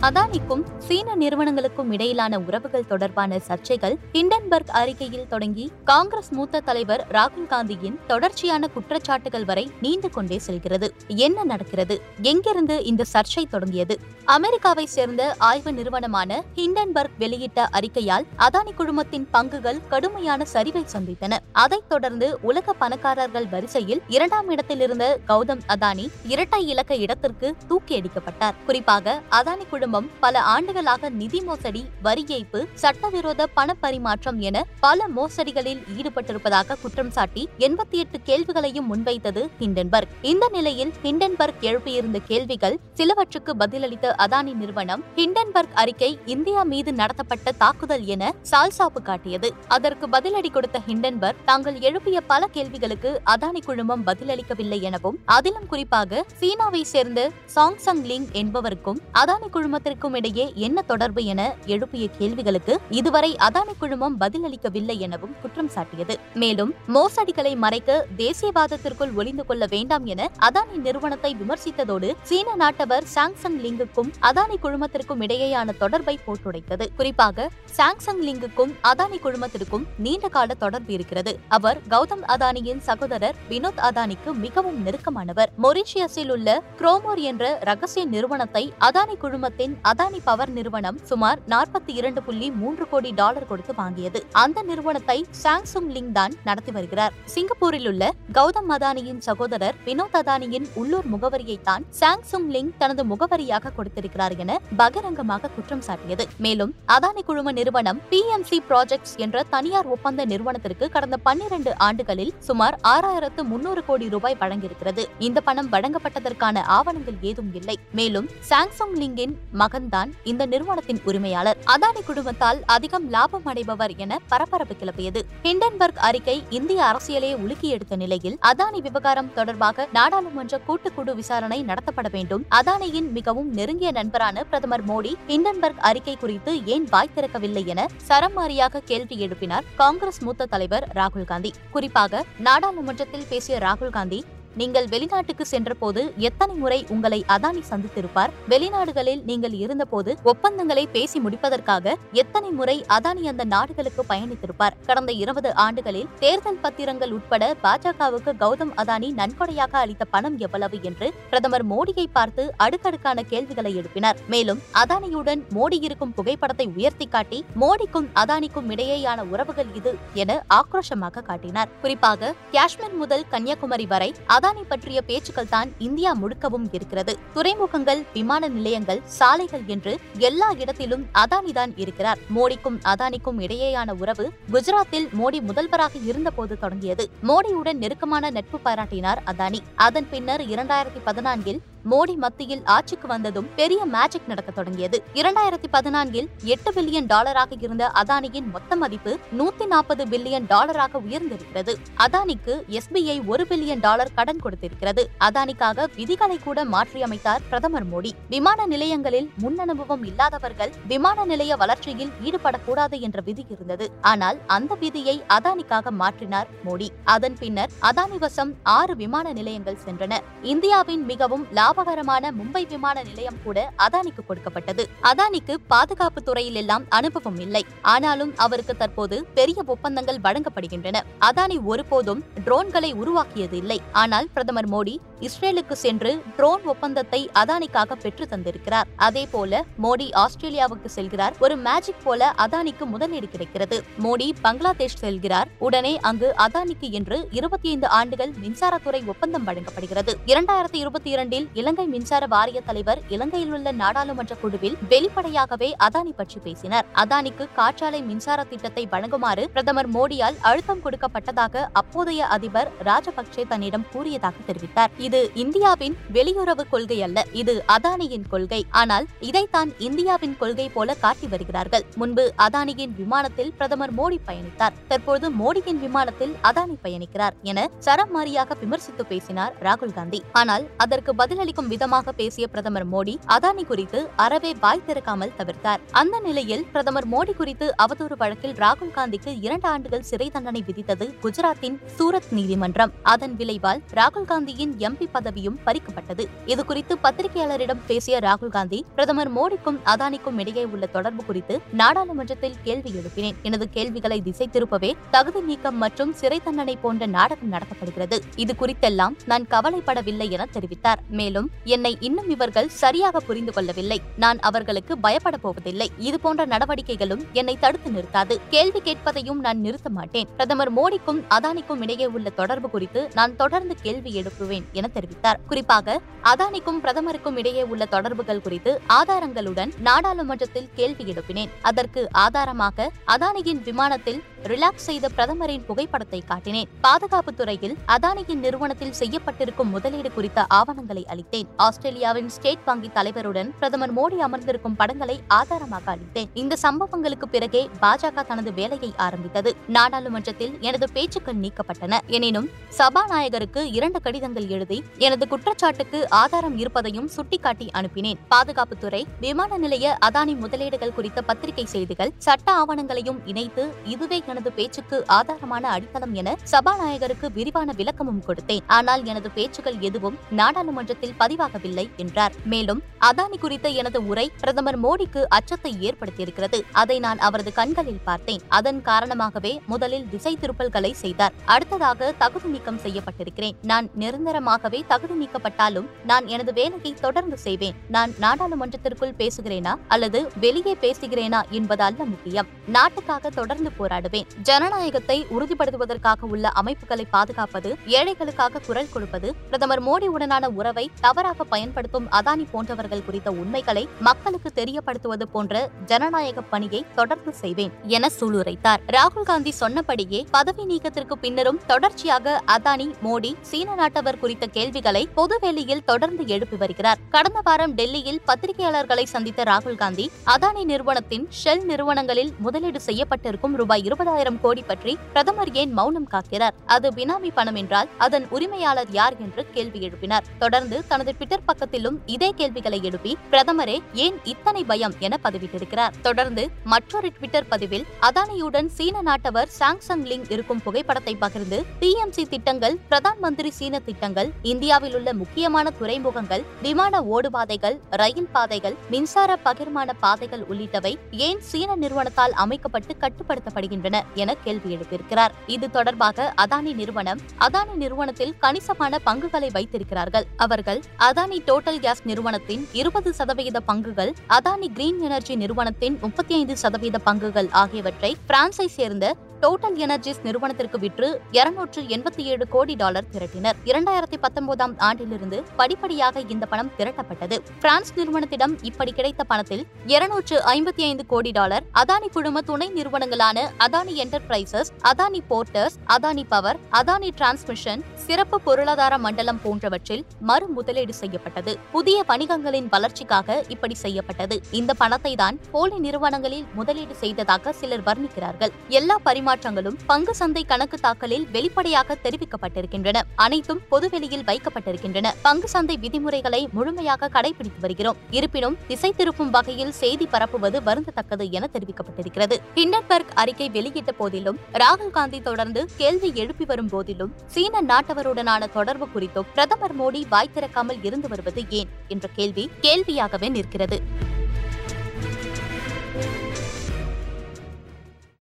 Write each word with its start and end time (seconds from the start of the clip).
அதானிக்கும் 0.00 0.62
சீன 0.78 1.16
நிறுவனங்களுக்கும் 1.16 1.92
இடையிலான 1.92 2.38
உறவுகள் 2.38 2.86
தொடர்பான 2.86 3.40
சர்ச்சைகள் 3.48 3.96
ஹிண்டன்பர்க் 4.12 4.68
அறிக்கையில் 4.68 5.26
தொடங்கி 5.28 5.72
காங்கிரஸ் 5.84 6.32
மூத்த 6.32 6.60
தலைவர் 6.60 7.06
ராகுல் 7.10 7.46
காந்தியின் 7.46 7.98
தொடர்ச்சியான 8.06 8.68
குற்றச்சாட்டுகள் 8.74 9.44
வரை 9.44 9.70
நீண்டு 9.80 10.10
கொண்டே 10.10 10.38
செல்கிறது. 10.38 10.94
என்ன 11.06 11.44
நடக்கிறது? 11.44 12.00
எங்கிருந்து 12.22 12.84
இந்த 12.84 13.04
சர்ச்சை 13.12 13.44
தொடங்கியது? 13.50 14.00
அமெரிக்காவை 14.24 14.86
சேர்ந்த 14.86 15.34
ஆய்வு 15.38 15.72
நிறுவனமான 15.72 16.44
ஹிண்டன்பர்க் 16.56 17.16
வெளியிட்ட 17.18 17.68
அறிக்கையால் 17.72 18.26
அதானி 18.38 18.74
குழுமத்தின் 18.78 19.26
பங்குகள் 19.32 19.80
கடுமையான 19.88 20.46
சரிவை 20.52 20.86
சந்தித்தன. 20.92 21.36
அதைத் 21.52 21.88
தொடர்ந்து 21.88 22.38
உலக 22.42 22.72
பணக்காரர்கள் 22.72 23.48
வரிசையில் 23.48 24.02
இரண்டாம் 24.08 24.48
இடத்தில் 24.48 24.80
இருந்த 24.80 25.18
கௌதம் 25.28 25.60
அதானி 25.68 26.10
இரட்டை 26.26 26.68
இலக்க 26.68 26.96
இடத்திற்கு 26.96 27.54
தூக்கி 27.68 28.00
அடிக்கப்பட்டார். 28.00 28.54
குறிப்பாக 28.66 29.20
அதானி 29.30 29.84
குடும்பம் 29.86 30.14
பல 30.22 30.40
ஆண்டுகளாக 30.52 31.08
நிதி 31.18 31.40
மோசடி 31.40 31.80
வரி 32.04 32.22
ஏய்ப்பு 32.36 32.60
சட்டவிரோத 32.82 33.42
பண 33.56 33.74
பரிமாற்றம் 33.82 34.38
என 34.48 34.62
பல 34.84 35.06
மோசடிகளில் 35.16 35.82
ஈடுபட்டிருப்பதாக 35.96 36.76
குற்றம் 36.82 37.12
சாட்டி 37.16 37.42
எண்பத்தி 37.66 37.96
எட்டு 38.02 38.18
கேள்விகளையும் 38.28 38.88
முன்வைத்தது 38.90 39.42
ஹிண்டன்பர்க். 39.60 40.14
இந்த 40.30 40.46
நிலையில் 40.54 40.92
ஹிண்டன்பர்க் 41.04 41.60
எழுப்பியிருந்த 41.68 42.20
கேள்விகள் 42.30 42.78
சிலவற்றுக்கு 42.96 43.54
பதிலளித்த 43.62 44.14
அதானி 44.24 44.54
நிறுவனம் 44.62 45.04
ஹிண்டன்பர்க் 45.18 45.76
அறிக்கை 45.82 46.10
இந்தியா 46.34 46.64
மீது 46.72 46.92
நடத்தப்பட்ட 47.00 47.54
தாக்குதல் 47.62 48.04
என 48.14 48.32
சால்சாப்பு 48.50 49.02
காட்டியது. 49.10 49.50
அதற்கு 49.76 50.08
பதிலடி 50.16 50.52
கொடுத்த 50.56 50.80
ஹிண்டன்பர்க் 50.88 51.44
தாங்கள் 51.44 51.78
எழுப்பிய 51.90 52.20
பல 52.32 52.50
கேள்விகளுக்கு 52.58 53.12
அதானி 53.34 53.62
குழுமம் 53.68 54.04
பதிலளிக்கவில்லை 54.10 54.80
எனவும் 54.90 55.20
அதிலும் 55.38 55.70
குறிப்பாக 55.74 56.24
சீனாவை 56.40 56.84
சேர்ந்த 56.94 57.30
சாங்சங் 57.54 58.04
லிங் 58.10 58.28
என்பவருக்கும் 58.42 59.02
அதானி 59.22 59.48
குழும 59.54 59.74
குழுமத்திற்கும் 59.76 60.14
இடையே 60.14 60.52
என்ன 60.54 60.82
தொடர்பு 60.82 61.24
என 61.24 61.54
எழுப்பிய 61.66 62.08
கேள்விகளுக்கு 62.18 62.80
இதுவரை 62.90 63.36
அதானி 63.36 63.72
குழுமம் 63.78 64.20
பதிலளிக்கவில்லை 64.20 64.98
எனவும் 64.98 65.34
குற்றம் 65.42 65.70
சாட்டியது. 65.74 66.14
மேலும் 66.34 66.74
மோசடிகளை 66.94 67.56
மறைக்க 67.56 68.06
தேசியவாதத்திற்குள் 68.16 69.14
ஒளிந்து 69.14 69.46
கொள்ள 69.46 69.66
வேண்டாம் 69.70 70.06
என 70.06 70.30
அதானி 70.38 70.76
நிறுவனத்தை 70.76 71.36
விமர்சித்ததோடு 71.40 72.12
சீன 72.22 72.54
நாட்டவர் 72.58 73.06
சாங்சங் 73.14 73.58
லிங்குக்கும் 73.64 74.10
அதானி 74.20 74.56
குழுமத்திற்கும் 74.62 75.22
இடையேயான 75.22 75.76
தொடர்பை 75.78 76.18
போட்டுடைத்தது. 76.26 76.86
குறிப்பாக 76.96 77.50
சாங்சங் 77.76 78.22
லிங்குக்கும் 78.22 78.72
அதானி 78.82 79.20
குழுமத்திற்கும் 79.24 79.86
நீண்ட 79.98 80.28
கால 80.28 80.54
தொடர்பு 80.54 80.92
இருக்கிறது. 80.92 81.38
அவர் 81.48 81.80
கௌதம் 81.88 82.24
அதானியின் 82.28 82.82
சகோதரர் 82.88 83.34
வினோத் 83.50 83.84
அதானிக்கு 83.90 84.32
மிகவும் 84.32 84.86
நெருக்கமானவர். 84.86 85.52
மொரிஷியஸில் 85.62 86.30
உள்ள 86.30 86.62
குரோமோர் 86.78 87.22
என்ற 87.30 87.58
ரகசிய 87.60 88.06
நிறுவனத்தை 88.06 88.72
அதானி 88.80 89.16
குழுமத்தை 89.16 89.64
இந்தியாவின் 89.66 89.84
அதானி 89.90 90.18
பவர் 90.26 90.50
நிறுவனம் 90.56 90.98
சுமார் 91.10 91.38
நாற்பத்தி 91.52 91.92
இரண்டு 91.98 92.20
புள்ளி 92.26 92.48
மூன்று 92.60 92.84
கோடி 92.90 93.10
டாலர் 93.20 93.46
கொடுத்து 93.50 93.72
வாங்கியது. 93.78 94.20
அந்த 94.42 94.58
நிறுவனத்தை 94.70 95.16
சாங்சுங் 95.42 95.88
லிங் 95.94 96.10
தான் 96.18 96.34
நடத்தி 96.48 96.72
வருகிறார். 96.76 97.12
சிங்கப்பூரில் 97.34 97.88
உள்ள 97.90 98.10
கௌதம் 98.36 98.70
அதானியின் 98.76 99.20
சகோதரர் 99.28 99.76
வினோத் 99.86 100.16
அதானியின் 100.20 100.66
உள்ளூர் 100.80 101.08
முகவரியை 101.14 101.56
தான் 101.68 101.84
சாங்சுங் 102.00 102.48
லிங் 102.54 102.70
தனது 102.82 103.04
முகவரியாக 103.12 103.72
கொடுத்திருக்கிறார் 103.78 104.36
என 104.44 104.58
பகிரங்கமாக 104.82 105.50
குற்றம் 105.56 105.84
சாட்டியது. 105.88 106.26
மேலும் 106.46 106.74
அதானி 106.96 107.24
குழும 107.30 107.54
நிறுவனம் 107.58 108.00
பிஎம்சி 108.12 108.60
ப்ராஜெக்ட்ஸ் 108.70 109.16
என்ற 109.26 109.44
தனியார் 109.54 109.90
ஒப்பந்த 109.96 110.24
நிறுவனத்திற்கு 110.34 110.88
கடந்த 110.96 111.18
பன்னிரண்டு 111.28 111.74
ஆண்டுகளில் 111.88 112.34
சுமார் 112.50 112.78
ஆறாயிரத்து 112.94 113.44
முன்னூறு 113.52 113.84
கோடி 113.90 114.08
ரூபாய் 114.16 114.40
வழங்கியிருக்கிறது. 114.44 115.04
இந்த 115.28 115.38
பணம் 115.50 115.72
வழங்கப்பட்டதற்கான 115.76 116.64
ஆவணங்கள் 116.78 117.20
ஏதும் 117.32 117.52
இல்லை. 117.60 117.78
மேலும் 118.00 118.30
சாங்சுங் 118.50 118.96
லிங்கின் 119.02 119.34
மகன்தான் 119.58 120.10
இந்த 120.24 120.46
நிறுவனத்தின் 120.46 121.00
உரிமையாளர். 121.04 121.56
அதானி 121.66 122.04
குடும்பத்தால் 122.06 122.60
அதிகம் 122.66 123.10
லாபம் 123.10 123.46
அடைபவர் 123.46 123.96
என 123.96 124.20
பரபரப்பு 124.28 124.74
கிளப்பியது. 124.74 125.20
ஹிண்டன்பர்க் 125.42 126.00
அறிக்கை 126.08 126.44
இந்திய 126.50 126.80
அரசியலே 126.84 127.36
உலுக்கி 127.36 127.68
எடுத்த 127.68 127.96
நிலையில் 127.96 128.38
அதானி 128.42 128.80
விவகாரம் 128.80 129.32
தொடர்பாக 129.34 129.88
நாடாளுமன்ற 129.92 130.60
கூட்டுக்குழு 130.68 131.14
விசாரணை 131.14 131.64
நடத்தப்பட 131.64 132.10
வேண்டும். 132.10 132.44
அதானியின் 132.50 133.10
மிகவும் 133.10 133.52
நெருங்கிய 133.52 133.90
நண்பரான 133.90 134.44
பிரதமர் 134.44 134.84
மோடி 134.84 135.14
ஹிண்டன்பர்க் 135.28 135.80
அறிக்கை 135.80 136.16
குறித்து 136.16 136.64
ஏன் 136.64 136.86
வாய் 136.90 137.14
திறக்கவில்லை 137.16 137.64
என 137.66 137.86
சரமாரியாக 138.08 138.84
கேள்வி 138.84 139.26
எழுப்பினார் 139.26 139.64
காங்கிரஸ் 139.76 140.22
மூத்த 140.22 140.46
தலைவர் 140.46 140.88
ராகுல் 140.94 141.24
காந்தி. 141.24 141.52
குறிப்பாக 141.70 142.24
நாடாளுமன்றத்தில் 142.38 143.26
பேசிய 143.28 143.58
ராகுல் 143.58 143.90
காந்தி 143.90 144.24
நீங்கள் 144.60 144.86
வெளிநாட்டுக்கு 144.86 145.44
சென்றபோது 145.44 146.12
எத்தனை 146.16 146.54
முறை 146.54 146.86
உங்களை 146.88 147.24
அதானி 147.28 147.62
சந்தித்திருப்பார்? 147.70 148.30
வெளிநாடுகளில் 148.48 149.22
நீங்கள் 149.24 149.52
இருந்தபோது 149.52 150.16
ஒப்பந்தங்களை 150.22 150.86
பேசி 150.86 151.20
முடிப்பதற்காக 151.20 151.94
எத்தனை 152.12 152.50
முறை 152.50 152.76
அதானி 152.88 153.22
அந்த 153.32 153.44
நாடுகளுக்கு 153.44 154.02
பயணித்திருப்பார்? 154.08 154.76
கடந்த 154.86 155.12
இருபது 155.12 155.54
ஆண்டுகளில் 155.54 156.08
தேர்தல் 156.18 156.60
பத்திரங்கள் 156.62 157.10
உட்பட 157.10 157.56
பாஜகவுக்கு 157.62 158.34
கௌதம் 158.44 158.72
அதானி 158.76 159.10
நன்கொடையாக 159.20 159.78
அளித்த 159.82 160.04
பணம் 160.04 160.38
எவ்வளவு 160.38 160.78
என்று 160.82 161.12
பிரதமர் 161.30 161.66
மோடியை 161.66 162.06
பார்த்து 162.12 162.54
அடுக்கடுக்கான 162.56 163.22
கேள்விகளை 163.22 163.74
எழுப்பினார். 163.76 164.16
மேலும் 164.28 164.62
அதானியுடன் 164.84 165.44
மோடி 165.58 165.80
இருக்கும் 165.80 166.14
புகைப்படத்தை 166.14 166.68
உயர்த்தி 166.76 167.06
காட்டி 167.06 167.44
மோடிக்கும் 167.60 168.08
அதானிக்கும் 168.14 168.70
இடையேயான 168.70 169.28
உறவுகள் 169.34 169.70
இது 169.74 169.94
என 170.14 170.40
ஆக்ரோஷமாக 170.60 171.26
காட்டினார். 171.30 171.68
குறிப்பாக 171.82 172.34
காஷ்மீர் 172.52 172.98
முதல் 173.04 173.28
கன்னியாகுமரி 173.28 173.86
வரை 173.86 174.10
அதானி 174.26 174.44
பற்றிய 174.54 175.02
பேச்சுக்கள் 175.02 175.48
தான் 175.48 175.72
இந்தியா 175.78 176.14
முழுக்கவும் 176.14 176.68
இருக்கிறது. 176.72 177.18
துறைமுகங்கள் 177.34 178.04
விமான 178.12 178.48
நிலையங்கள் 178.48 179.02
சாலைகள் 179.04 179.62
என்று 179.66 179.98
எல்லா 180.18 180.50
இடத்திலும் 180.50 181.06
அதானி 181.12 181.52
தான் 181.52 181.76
இருக்கிறார். 181.76 182.18
மோடிக்கும் 182.34 182.78
அதானிக்கும் 182.82 183.40
இடையேயான 183.40 183.92
உறவு 183.98 184.32
குஜராத்தில் 184.52 185.08
மோடி 185.18 185.40
முதல்வராக 185.40 185.98
இருந்தபோது 186.04 186.58
தொடங்கியது. 186.58 187.10
மோடியுடன் 187.22 187.76
நெருக்கமான 187.76 188.30
நட்பு 188.30 188.60
பாராட்டினார் 188.64 189.22
அதானி. 189.26 189.62
அதன் 189.74 190.08
பின்னர் 190.10 190.40
இரண்டாயிரத்தி 190.40 191.00
பதினான்கில் 191.04 191.60
மோடி 191.90 192.14
மத்தியில் 192.14 192.62
ஆட்சிக்கு 192.64 193.08
வந்ததும் 193.08 193.48
பெரிய 193.56 193.84
மேஜிக் 193.84 194.26
நடக்க 194.26 194.50
தொடங்கியது. 194.50 195.02
இரண்டாயிரத்தி 195.14 195.68
பதினான்கில் 195.72 196.28
எட்டு 196.44 196.72
பில்லியன் 196.72 197.06
டாலராக 197.06 197.52
இருந்த 197.58 197.90
அதானியின் 197.94 198.50
மொத்த 198.50 198.76
மதிப்பு 198.76 199.18
நூத்தி 199.38 199.66
நாற்பது 199.66 200.04
பில்லியன் 200.04 200.46
டாலராக 200.48 201.00
உயர்ந்திருக்கிறது. 201.08 201.74
அதானிக்கு 201.96 202.54
எஸ்பிஐ 202.68 203.26
ஒரு 203.26 203.46
பில்லியன் 203.48 203.80
டாலர் 203.80 204.12
கடன் 204.14 204.40
கொடுத்திருக்கிறது. 204.44 205.04
அதானிக்காக 205.20 205.86
விதிகளை 205.96 206.38
கூட 206.38 206.64
மாற்றியமைத்தார் 206.64 207.44
பிரதமர் 207.48 207.86
மோடி. 207.86 208.10
விமான 208.28 208.66
நிலையங்களில் 208.66 209.30
முன் 209.36 209.58
அனுபவம் 209.58 210.04
இல்லாதவர்கள் 210.04 210.72
விமான 210.88 211.24
நிலைய 211.24 211.56
வளர்ச்சியில் 211.56 212.12
ஈடுபடக்கூடாது 212.24 213.00
என்ற 213.00 213.20
விதி 213.20 213.46
இருந்தது. 213.48 213.90
ஆனால் 214.00 214.38
அந்த 214.46 214.74
விதியை 214.74 215.22
அதானிக்காக 215.28 215.90
மாற்றினார் 215.98 216.46
மோடி. 216.66 216.88
அதன் 217.04 217.36
பின்னர் 217.38 217.70
அதானி 217.82 218.18
வசம் 218.18 218.54
ஆறு 218.62 218.96
விமான 218.96 219.32
நிலையங்கள் 219.32 219.78
சென்றன. 219.86 220.18
இந்தியாவின் 220.42 221.04
மிகவும் 221.04 221.46
லாபகரமான 221.76 222.30
மும்பை 222.38 222.68
விமான 222.68 223.02
நிலையம் 223.02 223.38
கூட 223.44 223.58
அதானிக்கு 223.86 224.22
கொடுக்கப்பட்டது. 224.26 224.82
அதானிக்கு 225.02 225.54
பாதுகாப்பு 225.72 226.20
துறையில் 226.22 226.54
எல்லாம் 226.54 226.84
அனுபவம் 226.88 227.40
இல்லை. 227.40 227.62
ஆனாலும் 227.94 228.32
அவருக்கு 228.36 228.74
தற்போது 228.76 229.16
பெரிய 229.34 229.62
ஒப்பந்தங்கள் 229.66 230.22
வழங்கப்படுகின்றன. 230.22 231.02
அதானி 231.20 231.56
ஒருபோதும் 231.64 232.22
ட்ரோன்களை 232.46 232.90
உருவாக்கியது 232.94 233.56
இல்லை 233.56 233.78
ஆனால் 233.92 234.28
பிரதமர் 234.34 234.70
மோடி 234.70 234.94
இஸ்ரேலுக்கு 235.20 235.72
சென்று 235.72 236.22
ட்ரோன் 236.36 236.64
ஒப்பந்தத்தை 236.64 237.30
அதானிக்காக 237.34 237.92
பெற்று 237.92 238.26
தந்திருக்கிறார். 238.30 238.88
அதே 238.96 239.28
போல 239.30 239.64
மோடி 239.82 240.06
ஆஸ்திரேலியாவுக்கு 240.14 240.88
செல்கிறார். 240.94 241.34
ஒரு 241.38 241.56
மேஜிக் 241.56 242.02
போல 242.04 242.34
அதானிக்கு 242.38 242.84
முதலீடு 242.84 243.28
கிடைக்கிறது. 243.28 243.82
மோடி 244.02 244.30
பங்களாதேஷ் 244.40 245.04
செல்கிறார். 245.04 245.48
உடனே 245.58 245.98
அங்கு 246.00 246.34
அதானிக்கு 246.38 246.90
என்று 246.90 247.28
இருபத்தி 247.30 247.68
ஐந்து 247.68 247.88
ஆண்டுகள் 247.88 248.32
மின்சாரத்துறை 248.42 249.06
ஒப்பந்தம் 249.06 249.44
வழங்கப்படுகிறது. 249.44 250.14
இரண்டாயிரத்தி 250.26 250.78
இருபத்தி 250.82 251.10
இரண்டில் 251.10 251.48
இலங்கை 251.54 251.86
மின்சார 251.86 252.26
வாரிய 252.26 252.60
தலைவர் 252.60 253.02
இலங்கையில் 253.08 253.52
உள்ள 253.52 253.72
நாடாளுமன்ற 253.72 254.34
குழுவில் 254.34 254.76
வெளிப்படையாகவே 254.88 255.76
அதானி 255.78 256.14
பற்றி 256.16 256.40
பேசினார். 256.40 256.86
அதானிக்கு 256.94 257.48
காற்றாலை 257.54 258.02
மின்சார 258.02 258.44
திட்டத்தை 258.44 258.88
வழங்குமாறு 258.90 259.46
பிரதமர் 259.52 259.90
மோடியால் 259.90 260.36
அழுத்தம் 260.40 260.84
கொடுக்கப்பட்டதாக 260.84 261.66
அப்போதைய 261.72 262.26
அதிபர் 262.26 262.70
ராஜபக்சே 262.84 263.46
தன்னிடம் 263.48 263.88
கூறியதாக 263.92 264.34
தெரிவித்தார். 264.46 265.04
இது 265.06 265.20
இந்தியாவின் 265.42 265.94
வெளியுறவு 266.16 266.64
கொள்கை 266.70 266.98
அல்ல 267.06 267.24
இது 267.40 267.54
அதானியின் 267.74 268.26
கொள்கை. 268.32 268.60
ஆனால் 268.80 269.06
இதைத்தான் 269.28 269.70
இந்தியாவின் 269.86 270.36
கொள்கை 270.40 270.66
போல 270.76 270.94
காட்டி 271.04 271.26
வருகிறார்கள். 271.32 271.84
முன்பு 272.00 272.24
அதானியின் 272.46 272.94
விமானத்தில் 273.00 273.52
பிரதமர் 273.58 273.94
மோடி 273.98 274.18
பயணித்தார். 274.28 274.76
தற்போது 274.90 275.26
மோடியின் 275.40 275.80
விமானத்தில் 275.84 276.34
அதானி 276.48 276.76
பயணிக்கிறார் 276.84 277.34
என 277.50 277.68
சரமாரியாக 277.86 278.58
விமர்சித்து 278.62 279.06
பேசினார் 279.06 279.54
ராகுல் 279.66 279.94
காந்தி. 279.98 280.20
ஆனால் 280.40 280.64
அதற்கு 280.84 281.14
பதிலளிக்கும் 281.20 281.70
விதமாக 281.74 282.12
பேசிய 282.12 282.46
பிரதமர் 282.54 282.88
மோடி 282.94 283.14
அதானி 283.36 283.64
குறித்து 283.72 284.00
அறவே 284.24 284.52
வாய் 284.64 284.84
திறக்காமல் 284.88 285.34
தவிர்த்தார். 285.38 285.82
அந்த 286.02 286.16
நிலையில் 286.28 286.66
பிரதமர் 286.72 287.08
மோடி 287.14 287.34
குறித்து 287.40 287.68
அவதூறு 287.84 288.18
வழக்கில் 288.22 288.56
ராகுல் 288.64 288.94
காந்திக்கு 288.96 289.32
இரண்டு 289.46 289.68
ஆண்டுகள் 289.74 290.06
சிறை 290.10 290.30
தண்டனை 290.30 290.64
விதித்தது 290.68 291.08
குஜராத்தின் 291.24 291.78
சூரத் 291.98 292.32
நீதிமன்றம். 292.38 292.94
அதன் 293.14 293.36
விளைவால் 293.36 293.82
ராகுல் 294.00 294.30
காந்தியின் 294.32 294.74
எம் 294.86 294.95
எம்பி 294.96 295.06
பதவியும் 295.12 295.58
பறிக்கப்பட்டது. 295.66 296.26
இதுகுறித்து 296.46 296.94
பத்திரிகையாளரிடம் 297.02 297.80
பேசிய 297.86 298.18
ராகுல் 298.18 298.48
காந்தி 298.48 298.84
பிரதமர் 298.94 299.32
மோடிக்கும் 299.34 299.78
அதானிக்கும் 299.84 300.38
இடையே 300.38 300.64
உள்ள 300.64 300.86
தொடர்பு 300.86 301.24
குறித்து 301.24 301.60
நாடாளுமன்றத்தில் 301.72 302.54
கேள்வி 302.62 302.90
எழுப்பினேன். 302.90 303.34
எனது 303.42 303.68
கேள்விகளை 303.70 304.22
திசை 304.22 304.48
திருப்பவே 304.52 304.92
தகுதி 305.10 305.40
நீக்கம் 305.40 305.76
மற்றும் 305.76 306.12
சிறை 306.12 306.40
தண்டனை 306.44 306.76
போன்ற 306.76 307.06
நாடகம் 307.06 307.52
நடத்தப்படுகிறது. 307.52 308.18
இது 308.36 308.54
குறித்தெல்லாம் 308.60 309.16
நான் 309.26 309.46
கவலைப்படவில்லை 309.50 310.30
என 310.30 310.46
தெரிவித்தார். 310.52 311.00
மேலும் 311.08 311.50
என்னை 311.64 311.96
இன்னும் 312.00 312.30
இவர்கள் 312.30 312.68
சரியாக 312.68 313.20
புரிந்து 313.20 313.52
கொள்ளவில்லை. 313.52 314.00
நான் 314.16 314.38
அவர்களுக்கு 314.38 314.98
பயப்பட 314.98 315.36
போவதில்லை. 315.36 315.90
இதுபோன்ற 315.98 316.46
நடவடிக்கைகளும் 316.46 317.24
என்னை 317.32 317.56
தடுத்து 317.60 317.90
நிறுத்தாது. 317.90 318.40
கேள்வி 318.48 318.80
கேட்பதையும் 318.80 319.42
நான் 319.46 319.60
நிறுத்த 319.60 319.88
மாட்டேன். 319.90 320.28
பிரதமர் 320.32 320.74
மோடிக்கும் 320.74 321.22
அதானிக்கும் 321.30 321.82
இடையே 321.82 322.06
உள்ள 322.06 322.30
தொடர்பு 322.30 322.70
குறித்து 322.70 323.08
நான் 323.14 323.36
தொடர்ந்து 323.36 323.74
கேள்வி 323.82 324.22
எழுப்புவேன் 324.22 324.64
என 324.72 324.85
தெரிவித்தார். 324.94 325.40
குறிப்பாக 325.48 326.00
அதானிக்கும் 326.30 326.80
பிரதமருக்கும் 326.84 327.36
இடையே 327.36 327.62
உள்ள 327.62 327.84
தொடர்புகள் 327.84 328.40
குறித்து 328.40 328.80
ஆதாரங்களுடன் 328.88 329.72
நாடாளுமன்றத்தில் 329.88 330.70
கேள்வி 330.74 331.04
எழுப்பினேன். 331.12 331.50
அதற்கு 331.62 332.08
ஆதாரமாக 332.24 332.88
அதானியின் 333.14 333.62
விமானத்தில் 333.62 334.22
ரிலாக்ஸ் 334.42 334.86
செய்த 334.88 335.08
பிரதமரின் 335.08 335.64
புகைப்படத்தை 335.66 336.22
காட்டினேன். 336.30 336.68
பாதுகாப்பு 336.80 337.34
துறையில் 337.34 337.76
அதானியின் 337.86 338.42
நிறுவனத்தில் 338.46 338.96
செய்யப்பட்டிருக்கும் 339.00 339.70
முதலீடு 339.70 340.12
குறித்த 340.12 340.44
ஆவணங்களை 340.48 341.04
அளித்தேன். 341.12 341.48
ஆஸ்திரேலியாவின் 341.56 342.28
ஸ்டேட் 342.28 342.64
வங்கி 342.64 342.90
தலைவருடன் 342.94 343.50
பிரதமர் 343.58 343.94
மோடி 343.98 344.18
அமர்ந்திருக்கும் 344.18 344.76
படங்களை 344.76 345.20
ஆதாரமாக 345.26 345.90
அளித்தேன். 345.90 346.30
இந்த 346.34 346.56
சம்பவங்களுக்கு 346.56 347.28
பிறகே 347.28 347.68
பாஜக 347.80 348.26
தனது 348.26 348.52
வேலையை 348.52 348.92
ஆரம்பித்தது. 348.96 349.52
நாடாளுமன்றத்தில் 349.66 350.54
எனது 350.60 350.88
பேச்சுக்கள் 350.92 351.42
நீக்கப்பட்டன. 351.44 351.98
எனினும் 352.06 352.50
சபாநாயகருக்கு 352.78 353.62
இரண்டு 353.72 354.00
கடிதங்கள் 354.00 354.48
எழுதி 354.48 354.75
எனது 355.06 355.24
குற்றச்சாட்டுக்கு 355.28 355.98
ஆதாரம் 356.20 356.58
இருப்பதையும் 356.58 357.08
சுட்டிக்காட்டி 357.16 357.68
அனுப்பினேன். 357.78 358.18
பாதுகாப்புத்துறை 358.32 359.02
விமான 359.20 359.58
நிலைய 359.64 359.96
அதானி 360.08 360.34
முதலீடுகள் 360.44 360.94
குறித்த 360.94 361.22
பத்திரிகை 361.22 361.64
செய்திகள் 361.74 362.12
சட்ட 362.18 362.52
ஆவணங்களையும் 362.52 363.20
இணைத்து 363.24 363.64
இதுவே 363.84 364.18
எனது 364.26 364.52
பேச்சுக்கு 364.52 364.98
ஆதாரமான 365.18 365.64
அடித்தளம் 365.76 366.14
என 366.14 366.36
சபாநாயகருக்கு 366.52 367.28
விரிவான 367.32 367.72
விளக்கமும் 367.80 368.22
கொடுத்தேன். 368.28 368.64
ஆனால் 368.66 369.04
எனது 369.04 369.30
பேச்சுகள் 369.30 369.78
எதுவும் 369.80 370.18
நாடாளுமன்றத்தில் 370.30 371.16
பதிவாகவில்லை 371.20 371.86
என்றார். 371.96 372.34
மேலும் 372.44 372.82
அதானி 373.08 373.38
குறித்த 373.38 373.68
எனது 373.80 373.98
உரை 374.06 374.26
பிரதமர் 374.40 374.80
மோடிக்கு 374.84 375.22
அச்சத்தை 375.28 375.72
ஏற்படுத்தியிருக்கிறது. 375.88 376.60
அதை 376.72 376.98
நான் 376.98 377.18
அவரது 377.18 377.52
கண்களில் 377.52 378.04
பார்த்தேன். 378.04 378.42
அதன் 378.48 378.82
காரணமாகவே 378.82 379.52
முதலில் 379.66 380.08
திசை 380.10 380.36
திருப்பல்களை 380.36 380.92
செய்தார். 380.92 381.34
அடுத்ததாக 381.44 382.12
தகுதி 382.18 382.48
நீக்கம் 382.48 382.82
செய்யப்பட்டிருக்கிறேன். 382.84 383.56
நான் 383.62 383.88
நிரந்தரமாக 383.94 384.65
நிரந்தரமாகவே 384.66 384.80
தகுதி 384.86 385.14
நீக்கப்பட்டாலும் 385.14 385.88
நான் 386.04 386.26
எனது 386.26 386.52
வேலையை 386.52 386.94
தொடர்ந்து 387.00 387.38
செய்வேன். 387.38 387.74
நான் 387.88 388.10
நாடாளுமன்றத்திற்குள் 388.20 389.14
பேசுகிறேனா? 389.18 389.74
அல்லது 389.88 390.30
வெளியே 390.40 390.74
பேசுகிறேனா 390.80 391.40
என்பது 391.50 391.82
அல்ல 391.82 392.04
முக்கியம். 392.04 392.46
நாட்டுக்காக 392.66 393.30
தொடர்ந்து 393.30 393.70
போராடுவேன். 393.78 394.26
ஜனநாயகத்தை 394.42 395.26
உறுதிப்படுத்துவதற்காக 395.30 396.20
உள்ள 396.20 396.48
அமைப்புகளை 396.48 397.06
பாதுகாப்பது 397.10 397.76
ஏழைகளுக்காக 397.86 398.62
குரல் 398.66 398.92
கொடுப்பது 398.92 399.34
பிரதமர் 399.34 399.82
மோடியுடனான 399.82 400.46
உறவை 400.46 400.90
தவறாக 401.00 401.44
பயன்படுத்தும் 401.44 402.08
அதானி 402.10 402.46
போன்றவர்கள் 402.50 403.04
குறித்த 403.04 403.30
உண்மைகளை 403.30 403.88
மக்களுக்கு 404.00 404.52
தெரியப்படுத்துவது 404.54 405.22
போன்ற 405.32 405.70
ஜனநாயக 405.84 406.40
பணியை 406.40 406.84
தொடர்ந்து 406.94 407.32
செய்வேன் 407.32 407.72
என 407.82 408.10
சூளுரைத்தார். 408.20 408.82
ராகுல் 408.86 409.22
காந்தி 409.22 409.50
சொன்னபடியே 409.50 410.26
பதவி 410.30 410.64
நீக்கத்திற்கு 410.64 411.18
பின்னரும் 411.18 411.60
தொடர்ச்சியாக 411.66 412.42
அதானி 412.46 412.88
மோடி 413.04 413.34
சீன 413.40 413.74
நாட்டவர் 413.74 414.18
குறித்த 414.18 414.46
கேள்விகளை 414.56 415.02
பொதுவெளியில் 415.18 415.84
தொடர்ந்து 415.84 416.22
எழுப்பி 416.34 416.56
வருகிறார். 416.56 417.00
கடந்த 417.14 417.40
வாரம் 417.44 417.74
டெல்லியில் 417.74 418.20
பத்திரிகையாளர்களை 418.28 419.04
சந்தித்த 419.14 419.42
ராகுல் 419.42 419.80
காந்தி 419.82 420.06
அதானி 420.34 420.64
நிறுவனத்தின் 420.64 421.26
ஷெல் 421.40 421.64
நிறுவனங்களில் 421.64 422.32
முதலீடு 422.38 422.80
செய்யப்பட்டிருக்கும் 422.86 423.56
ரூபாய் 423.60 423.84
இருபதாயிரம் 423.88 424.40
கோடி 424.40 424.62
பற்றி 424.62 424.92
பிரதமர் 425.12 425.52
ஏன் 425.62 425.72
மௌனம் 425.72 426.08
காக்கிறார்? 426.12 426.54
அது 426.66 426.88
பினாமி 426.90 427.30
பணம் 427.34 427.54
என்றால் 427.54 427.88
அதன் 428.06 428.26
உரிமையாளர் 428.30 428.90
யார்? 428.90 429.16
என்று 429.24 429.44
கேள்வி 429.54 429.80
எழுப்பினார். 429.88 430.26
தொடர்ந்து 430.38 430.78
தனது 430.88 431.12
ட்விட்டர் 431.12 431.46
பக்கத்திலும் 431.48 431.98
இதே 432.06 432.30
கேள்விகளை 432.30 432.80
எழுப்பி 432.82 433.12
பிரதமரே 433.30 433.76
ஏன் 434.06 434.18
இத்தனை 434.24 434.64
பயம்? 434.64 434.94
என 434.98 435.18
பதிவிட்டிருக்கிறார். 435.24 435.94
தொடர்ந்து 436.02 436.44
மற்றொரு 436.64 437.10
ட்விட்டர் 437.18 437.48
பதிவில் 437.48 437.86
அதானியுடன் 438.08 438.70
சீன 438.78 439.02
நாட்டவர் 439.10 439.52
சாங்சங் 439.60 440.06
லிங் 440.10 440.26
இருக்கும் 440.28 440.62
புகைப்படத்தை 440.62 441.14
பகிர்ந்து 441.24 441.60
பிஎம்சி 441.80 442.26
திட்டங்கள் 442.34 442.78
பிரதான் 442.90 443.20
மந்திரி 443.20 443.50
சீன 443.50 443.80
திட்டங்கள் 443.88 444.32
இந்தியாவில் 444.50 444.94
உள்ள 444.96 445.10
முக்கியமான 445.20 445.66
துறைமுகங்கள் 445.78 446.42
விமான 446.64 447.00
ஓடுபாதைகள் 447.14 447.76
ரயில் 448.00 448.30
பாதைகள் 448.34 448.76
மின்சார 448.92 449.38
பகிர்மான 449.46 449.90
பாதைகள் 450.04 450.42
உள்ளிட்டவை 450.50 450.92
ஏன் 451.26 451.40
சீன 451.50 451.76
நிறுவனத்தால் 451.82 452.34
அமைக்கப்பட்டு 452.44 452.94
கட்டுப்படுத்தப்படுகின்றன 453.02 454.02
என 454.22 454.36
கேள்வி 454.44 454.70
எழுப்பியிருக்கிறார். 454.76 455.34
இது 455.54 455.68
தொடர்பாக 455.70 456.28
அதானி 456.44 456.74
நிறுவனம் 456.80 457.22
அதானி 457.46 457.76
நிறுவனத்தில் 457.84 458.34
கணிசமான 458.44 458.98
பங்குகளை 459.08 459.50
வைத்திருக்கிறார்கள். 459.56 460.26
அவர்கள் 460.46 460.82
அதானி 461.08 461.40
டோட்டல் 461.50 461.82
கேஸ் 461.86 462.04
நிறுவனத்தின் 462.04 462.64
இருபது 462.80 463.12
சதவீத 463.20 463.62
பங்குகள் 463.70 464.12
அதானி 464.38 464.70
கிரீன் 464.78 465.00
எனர்ஜி 465.08 465.36
நிறுவனத்தின் 465.44 465.98
முப்பத்தி 466.04 466.34
ஐந்து 466.40 466.56
சதவீத 466.64 467.00
பங்குகள் 467.08 467.50
ஆகியவற்றை 467.62 468.12
பிரான்சை 468.30 468.68
சேர்ந்த 468.78 469.14
டோட்டல் 469.42 469.76
எனர்ஜிஸ் 469.84 470.20
நிறுவனத்திற்கு 470.22 470.78
விற்று 470.78 471.08
இருநூற்று 471.30 471.82
எண்பத்தி 471.82 472.22
ஏழு 472.32 472.44
கோடி 472.48 472.74
டாலர் 472.74 473.08
திரட்டினர். 473.12 473.56
இரண்டாயிரத்தி 473.64 474.18
பத்தொன்பதாம் 474.20 474.74
ஆண்டிலிருந்து 474.78 475.42
படிப்படியாக 475.56 476.20
இந்த 476.34 476.46
பணம் 476.46 476.70
திரட்டப்பட்டது. 476.78 477.38
பிரான்ஸ் 477.60 477.92
நிறுவனத்திடம் 477.96 478.54
இப்படி 478.62 478.92
கிடைத்த 478.92 479.24
பணத்தில் 479.24 479.66
இருநூற்று 479.86 480.36
ஐம்பத்தி 480.54 480.84
ஐந்து 480.90 481.06
கோடி 481.06 481.30
டாலர் 481.30 481.64
அதானி 481.72 482.08
குழும 482.12 482.40
துணை 482.40 482.68
நிறுவனங்களான 482.74 483.44
Adani 483.58 483.94
enterprises 484.04 484.72
Adani 484.92 485.20
porters 485.30 485.76
Adani 485.96 486.24
power 486.28 486.60
Adani 486.70 487.10
transmission 487.18 487.84
சிறப்பு 488.06 488.40
பொருளாதார 488.40 488.98
மண்டலம் 488.98 489.40
போன்றவற்றில் 489.42 490.04
மறு 490.20 490.46
முதலீடு 490.46 490.94
செய்யப்பட்டது. 490.94 491.58
புதிய 491.72 492.04
வணிகங்களின் 492.08 492.68
வளர்ச்சிக்காக 492.70 493.44
இப்படி 493.48 493.74
செய்யப்பட்டது. 493.74 494.40
இந்த 494.50 494.74
பணத்தை 494.74 495.14
தான் 495.14 495.38
போலி 495.50 495.78
நிறுவனங்களில் 495.78 496.46
முதலீடு 496.54 496.94
செய்ததாக 496.94 497.52
சிலர் 497.52 497.86
வர்ணிக்கிறார்கள். 497.88 498.52
எல்லா 498.68 498.96
பரிமாற்றங்களும் 499.26 499.76
பங்கு 499.86 500.14
சந்தை 500.14 500.44
கணக்கு 500.44 500.78
தாக்கலில் 500.78 501.26
வெளிப்படையாக 501.30 501.96
தெரிவிக்கப்பட்டிருக்கின்றன. 502.02 503.00
அனைத்தும் 503.14 503.60
பொதுவெளியில் 503.68 504.24
வைக்கப்பட்டிருக்கின்றன. 504.24 505.10
பங்கு 505.22 505.48
சந்தை 505.48 505.76
விதிமுறைகளை 505.76 506.48
முழுமையாக 506.52 507.08
கடைபிடித்து 507.08 507.60
வருகிறோம். 507.60 507.96
இருப்பினும் 508.10 508.56
திசை 508.66 508.94
திருப்பும் 508.96 509.30
வகையில் 509.30 509.72
செய்தி 509.72 510.08
பரப்புவது 510.12 510.60
வருந்தத்தக்கது 510.66 511.30
என 511.30 511.48
தெரிவிக்கப்பட்டிருக்கிறது. 511.52 512.36
ஹிண்டன்பர்க் 512.54 513.12
அறிக்கை 513.14 513.48
வெளியிட்ட 513.48 513.92
போதிலும் 513.92 514.38
ராகுல் 514.52 514.90
காந்தி 514.90 515.20
தொடர்ந்து 515.20 515.66
கேள்வி 515.76 516.12
எழுப்பி 516.14 516.44
வரும் 516.44 516.68
போதிலும் 516.68 517.12
சீன 517.26 517.62
நாட்டவருடனான 517.62 518.52
தொடர்பு 518.52 518.88
குறித்தும் 518.94 519.26
பிரதமர் 519.34 519.80
மோடி 519.80 520.02
வாய் 520.08 520.30
திறக்காமல் 520.34 520.78
இருந்து 520.82 521.08
வருவது 521.08 521.44
ஏன்? 521.48 521.68
என்ற 521.88 522.08
கேள்வி 522.16 522.50
கேள்வியாகவே 522.60 523.28
நிற்கிறது. 523.28 523.80